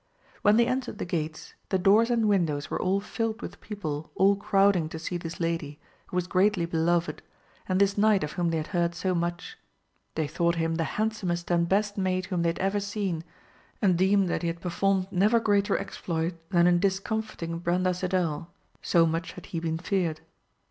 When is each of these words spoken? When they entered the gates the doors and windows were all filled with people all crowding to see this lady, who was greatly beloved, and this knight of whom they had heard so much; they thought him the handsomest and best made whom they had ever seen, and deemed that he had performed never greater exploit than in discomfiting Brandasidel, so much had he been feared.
When 0.41 0.57
they 0.57 0.65
entered 0.65 0.97
the 0.97 1.05
gates 1.05 1.53
the 1.69 1.77
doors 1.77 2.09
and 2.09 2.27
windows 2.27 2.71
were 2.71 2.81
all 2.81 2.99
filled 2.99 3.39
with 3.43 3.61
people 3.61 4.09
all 4.15 4.35
crowding 4.35 4.89
to 4.89 4.97
see 4.97 5.15
this 5.15 5.39
lady, 5.39 5.79
who 6.07 6.15
was 6.17 6.25
greatly 6.25 6.65
beloved, 6.65 7.21
and 7.69 7.79
this 7.79 7.99
knight 7.99 8.23
of 8.23 8.31
whom 8.31 8.49
they 8.49 8.57
had 8.57 8.65
heard 8.73 8.95
so 8.95 9.13
much; 9.13 9.59
they 10.15 10.27
thought 10.27 10.55
him 10.55 10.73
the 10.73 10.85
handsomest 10.97 11.51
and 11.51 11.69
best 11.69 11.99
made 11.99 12.25
whom 12.25 12.41
they 12.41 12.49
had 12.49 12.57
ever 12.57 12.79
seen, 12.79 13.23
and 13.79 13.95
deemed 13.95 14.27
that 14.27 14.41
he 14.41 14.47
had 14.47 14.59
performed 14.59 15.05
never 15.11 15.39
greater 15.39 15.77
exploit 15.77 16.33
than 16.49 16.65
in 16.65 16.79
discomfiting 16.79 17.59
Brandasidel, 17.59 18.47
so 18.81 19.05
much 19.05 19.33
had 19.33 19.45
he 19.45 19.59
been 19.59 19.77
feared. 19.77 20.21